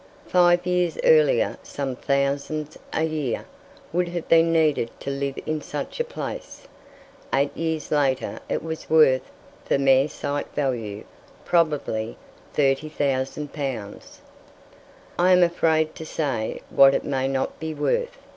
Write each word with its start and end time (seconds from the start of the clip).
Five 0.25 0.65
years 0.65 0.97
earlier 1.03 1.57
some 1.61 1.95
thousands 1.95 2.75
a 2.91 3.03
year 3.03 3.45
would 3.93 4.07
have 4.07 4.27
been 4.27 4.51
needed 4.51 4.89
to 5.01 5.11
live 5.11 5.37
in 5.45 5.61
such 5.61 5.99
a 5.99 6.03
place. 6.03 6.67
Eight 7.31 7.55
years 7.55 7.91
later 7.91 8.39
it 8.49 8.63
was 8.63 8.89
worth, 8.89 9.29
for 9.63 9.77
mere 9.77 10.07
site 10.07 10.51
value, 10.55 11.03
probably 11.45 12.17
30,000 12.55 13.53
pounds. 13.53 14.21
I 15.19 15.33
am 15.33 15.43
afraid 15.43 15.93
to 15.93 16.03
say 16.07 16.63
what 16.71 16.95
it 16.95 17.05
may 17.05 17.27
now 17.27 17.49
be 17.59 17.75
worth. 17.75 18.17